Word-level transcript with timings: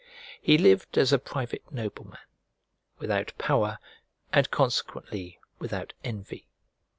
He 0.41 0.57
lived 0.57 0.97
as 0.97 1.13
a 1.13 1.19
private 1.19 1.61
nobleman, 1.71 2.17
without 2.97 3.37
power, 3.37 3.77
and 4.33 4.49
consequently 4.49 5.37
without 5.59 5.93
envy. 6.03 6.47